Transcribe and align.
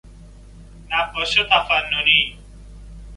نقاش 0.89 1.35
تفننی 1.51 2.37